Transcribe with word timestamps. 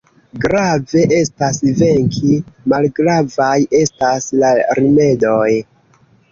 Grave 0.43 1.03
estas 1.17 1.59
venki, 1.81 2.33
malgravaj 2.75 3.55
estas 3.83 4.29
la 4.43 4.53
rimedoj. 4.83 5.49